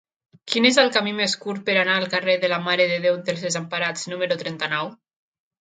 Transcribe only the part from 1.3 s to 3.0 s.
curt per anar al carrer de la Mare de